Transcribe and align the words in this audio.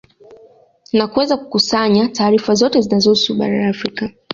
Na 0.93 1.07
kuweza 1.07 1.37
kukusanaya 1.37 2.07
taarifa 2.07 2.53
zote 2.55 2.81
zinazohusu 2.81 3.35
bara 3.35 3.57
la 3.61 3.69
Afrika 3.69 4.09